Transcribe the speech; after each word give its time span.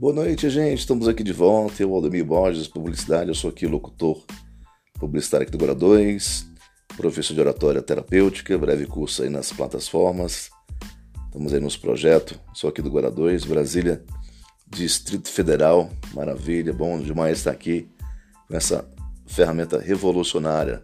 Boa 0.00 0.14
noite, 0.14 0.48
gente. 0.48 0.78
Estamos 0.78 1.06
aqui 1.06 1.22
de 1.22 1.30
volta. 1.30 1.82
Eu, 1.82 1.94
Aldemir 1.94 2.24
Borges, 2.24 2.66
Publicidade. 2.66 3.28
Eu 3.28 3.34
sou 3.34 3.50
aqui 3.50 3.66
locutor 3.66 4.24
publicitário 4.98 5.46
aqui 5.46 5.52
do 5.52 5.58
Gora 5.58 5.74
2, 5.74 6.46
professor 6.96 7.34
de 7.34 7.40
oratória 7.42 7.82
terapêutica, 7.82 8.56
breve 8.56 8.86
curso 8.86 9.22
aí 9.22 9.28
nas 9.28 9.52
plataformas. 9.52 10.48
Estamos 11.26 11.52
aí 11.52 11.60
nos 11.60 11.76
projetos. 11.76 12.38
Sou 12.54 12.70
aqui 12.70 12.80
do 12.80 12.90
Gora 12.90 13.10
2, 13.10 13.44
Brasília, 13.44 14.02
Distrito 14.66 15.28
Federal. 15.28 15.90
Maravilha, 16.14 16.72
bom 16.72 16.98
demais 16.98 17.36
estar 17.36 17.50
aqui 17.50 17.86
com 18.48 18.56
essa 18.56 18.88
ferramenta 19.26 19.78
revolucionária. 19.78 20.82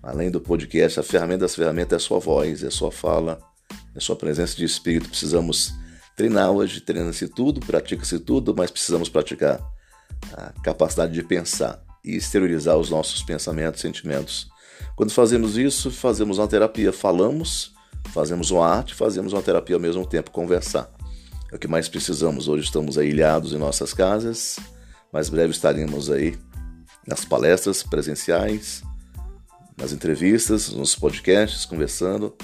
Além 0.00 0.30
do 0.30 0.40
podcast, 0.40 1.00
a 1.00 1.02
ferramenta 1.02 1.40
das 1.40 1.56
ferramentas 1.56 1.94
é 1.94 1.96
a 1.96 2.06
sua 2.06 2.20
voz, 2.20 2.62
é 2.62 2.68
a 2.68 2.70
sua 2.70 2.92
fala, 2.92 3.40
é 3.92 3.98
a 3.98 4.00
sua 4.00 4.14
presença 4.14 4.56
de 4.56 4.64
espírito. 4.64 5.08
Precisamos 5.08 5.74
treinar 6.16 6.50
hoje, 6.50 6.80
treina-se 6.80 7.28
tudo, 7.28 7.60
pratica-se 7.60 8.18
tudo, 8.18 8.54
mas 8.56 8.70
precisamos 8.70 9.08
praticar 9.08 9.60
a 10.32 10.52
capacidade 10.62 11.12
de 11.12 11.22
pensar 11.22 11.82
e 12.04 12.16
exteriorizar 12.16 12.76
os 12.76 12.90
nossos 12.90 13.22
pensamentos, 13.22 13.80
sentimentos. 13.80 14.48
Quando 14.96 15.12
fazemos 15.12 15.56
isso, 15.56 15.90
fazemos 15.90 16.38
uma 16.38 16.46
terapia, 16.46 16.92
falamos, 16.92 17.72
fazemos 18.12 18.50
uma 18.50 18.66
arte, 18.66 18.94
fazemos 18.94 19.32
uma 19.32 19.42
terapia 19.42 19.76
ao 19.76 19.80
mesmo 19.80 20.06
tempo, 20.06 20.30
conversar. 20.30 20.90
É 21.50 21.56
o 21.56 21.58
que 21.58 21.68
mais 21.68 21.88
precisamos. 21.88 22.48
Hoje 22.48 22.64
estamos 22.64 22.98
aí 22.98 23.10
ilhados 23.10 23.52
em 23.52 23.58
nossas 23.58 23.92
casas, 23.92 24.58
mas 25.12 25.28
breve 25.28 25.52
estaremos 25.52 26.10
aí 26.10 26.36
nas 27.06 27.24
palestras 27.24 27.82
presenciais, 27.82 28.82
nas 29.76 29.92
entrevistas, 29.92 30.68
nos 30.70 30.94
podcasts, 30.94 31.64
conversando 31.64 32.36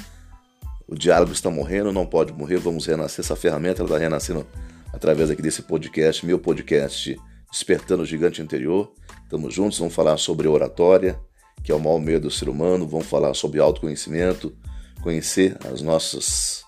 o 0.90 0.94
diálogo 0.96 1.32
está 1.32 1.48
morrendo, 1.48 1.92
não 1.92 2.04
pode 2.04 2.32
morrer, 2.32 2.56
vamos 2.56 2.84
renascer. 2.84 3.24
Essa 3.24 3.36
ferramenta 3.36 3.84
está 3.84 3.96
renascendo 3.96 4.44
através 4.92 5.30
aqui 5.30 5.40
desse 5.40 5.62
podcast, 5.62 6.26
meu 6.26 6.36
podcast, 6.36 7.16
Despertando 7.48 8.02
o 8.02 8.06
Gigante 8.06 8.42
Interior. 8.42 8.92
Estamos 9.22 9.54
juntos, 9.54 9.78
vamos 9.78 9.94
falar 9.94 10.16
sobre 10.16 10.48
oratória, 10.48 11.16
que 11.62 11.70
é 11.70 11.74
o 11.74 11.78
maior 11.78 12.00
medo 12.00 12.22
do 12.22 12.30
ser 12.30 12.48
humano, 12.48 12.88
vamos 12.88 13.06
falar 13.06 13.32
sobre 13.34 13.60
autoconhecimento, 13.60 14.52
conhecer 15.00 15.56
as 15.72 15.80
nossas 15.80 16.64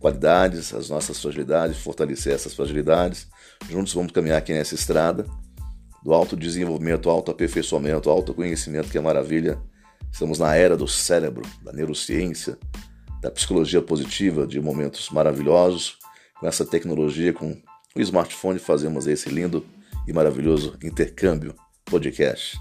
qualidades, 0.00 0.72
as 0.72 0.88
nossas 0.88 1.20
fragilidades, 1.20 1.76
fortalecer 1.76 2.32
essas 2.32 2.54
fragilidades. 2.54 3.28
Juntos 3.68 3.92
vamos 3.92 4.12
caminhar 4.12 4.38
aqui 4.38 4.54
nessa 4.54 4.74
estrada 4.74 5.26
do 6.02 6.14
autodesenvolvimento, 6.14 7.10
autoaperfeiçoamento, 7.10 8.08
autoconhecimento, 8.08 8.88
que 8.88 8.96
é 8.96 9.00
maravilha. 9.00 9.58
Estamos 10.10 10.38
na 10.38 10.54
era 10.56 10.74
do 10.74 10.88
cérebro, 10.88 11.42
da 11.62 11.70
neurociência, 11.70 12.56
da 13.20 13.30
psicologia 13.30 13.82
positiva, 13.82 14.46
de 14.46 14.60
momentos 14.60 15.10
maravilhosos. 15.10 15.98
Com 16.38 16.46
essa 16.46 16.64
tecnologia, 16.64 17.32
com 17.32 17.60
o 17.96 18.00
smartphone, 18.00 18.58
fazemos 18.58 19.06
esse 19.06 19.28
lindo 19.28 19.66
e 20.06 20.12
maravilhoso 20.12 20.76
intercâmbio 20.82 21.54
podcast. 21.84 22.58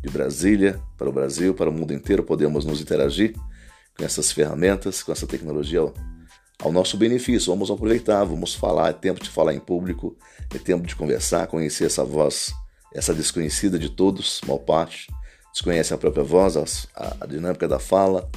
De 0.00 0.08
Brasília 0.08 0.80
para 0.96 1.08
o 1.08 1.12
Brasil, 1.12 1.52
para 1.52 1.68
o 1.68 1.72
mundo 1.72 1.92
inteiro, 1.92 2.22
podemos 2.22 2.64
nos 2.64 2.80
interagir 2.80 3.34
com 3.96 4.04
essas 4.04 4.30
ferramentas, 4.30 5.02
com 5.02 5.10
essa 5.10 5.26
tecnologia 5.26 5.80
ao, 6.60 6.72
nosso 6.72 6.96
benefício. 6.96 7.52
Vamos 7.52 7.70
aproveitar, 7.70 8.24
vamos 8.24 8.54
falar. 8.54 8.90
É 8.90 8.92
tempo 8.92 9.22
de 9.22 9.28
falar 9.28 9.54
em 9.54 9.58
público, 9.58 10.16
é 10.54 10.58
tempo 10.58 10.86
de 10.86 10.94
conversar, 10.94 11.48
conhecer 11.48 11.86
essa 11.86 12.04
voz, 12.04 12.52
essa 12.94 13.12
desconhecida 13.12 13.78
de 13.78 13.90
todos, 13.90 14.40
mal 14.46 14.60
parte. 14.60 15.08
Desconhece 15.52 15.92
a 15.92 15.98
própria 15.98 16.22
voz, 16.22 16.56
a, 16.94 17.16
a 17.20 17.26
dinâmica 17.26 17.66
da 17.66 17.80
fala, 17.80 18.30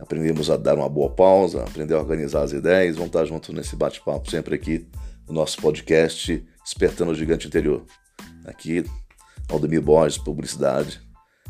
aprendemos 0.00 0.50
a 0.50 0.56
dar 0.56 0.76
uma 0.76 0.88
boa 0.88 1.10
pausa, 1.10 1.62
aprender 1.62 1.94
a 1.94 1.98
organizar 1.98 2.42
as 2.42 2.52
ideias. 2.52 2.96
Vamos 2.96 3.08
estar 3.08 3.24
juntos 3.26 3.54
nesse 3.54 3.76
bate-papo 3.76 4.30
sempre 4.30 4.54
aqui 4.54 4.86
no 5.28 5.34
nosso 5.34 5.60
podcast 5.60 6.44
Despertando 6.64 7.12
o 7.12 7.14
Gigante 7.14 7.46
Interior. 7.46 7.84
Aqui, 8.46 8.84
Aldemir 9.48 9.82
Borges, 9.82 10.18
Publicidade. 10.18 11.00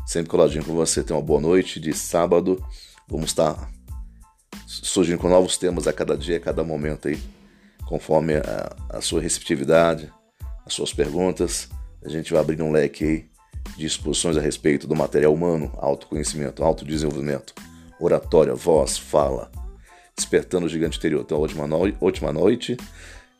Sempre 0.05 0.29
coladinho 0.29 0.65
com 0.65 0.73
você. 0.73 1.01
Tenha 1.01 1.17
uma 1.17 1.25
boa 1.25 1.39
noite 1.39 1.79
de 1.79 1.93
sábado. 1.93 2.63
Vamos 3.07 3.27
estar 3.27 3.71
surgindo 4.67 5.19
com 5.19 5.29
novos 5.29 5.57
temas 5.57 5.87
a 5.87 5.93
cada 5.93 6.17
dia, 6.17 6.37
a 6.37 6.39
cada 6.39 6.63
momento 6.63 7.07
aí, 7.07 7.19
conforme 7.85 8.35
a, 8.35 8.75
a 8.89 9.01
sua 9.01 9.21
receptividade, 9.21 10.11
as 10.65 10.73
suas 10.73 10.93
perguntas. 10.93 11.69
A 12.03 12.09
gente 12.09 12.33
vai 12.33 12.41
abrir 12.41 12.61
um 12.61 12.71
leque 12.71 13.03
aí 13.05 13.31
de 13.77 13.85
exposições 13.85 14.35
a 14.35 14.41
respeito 14.41 14.87
do 14.87 14.95
material 14.95 15.33
humano, 15.33 15.71
autoconhecimento, 15.77 16.63
autodesenvolvimento 16.63 17.53
oratória, 18.01 18.53
voz, 18.53 18.97
fala, 18.97 19.51
despertando 20.15 20.65
o 20.65 20.69
gigante 20.69 20.97
interior. 20.97 21.21
Então, 21.21 21.39
ótima, 21.39 21.67
no 21.67 21.77
ótima 22.01 22.33
noite, 22.33 22.75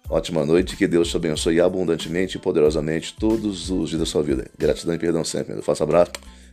ótima 0.10 0.46
noite, 0.46 0.78
que 0.78 0.88
Deus 0.88 1.10
te 1.10 1.18
abençoe 1.18 1.60
abundantemente 1.60 2.38
e 2.38 2.40
poderosamente 2.40 3.16
todos 3.20 3.70
os 3.70 3.90
dias 3.90 4.00
da 4.00 4.06
sua 4.06 4.24
vida. 4.24 4.50
Gratidão 4.58 4.96
e 4.96 5.00
perdão 5.00 5.24
sempre. 5.24 5.56
Eu 5.56 5.64
faço 5.64 5.84
abraço, 5.84 6.12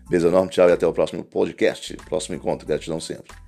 beijo 0.09 0.29
enorme, 0.29 0.51
tchau 0.51 0.69
e 0.69 0.73
até 0.73 0.87
o 0.87 0.93
próximo 0.93 1.23
podcast, 1.23 1.97
próximo 2.09 2.35
encontro. 2.35 2.67
Gratidão 2.67 3.01
sempre. 3.01 3.48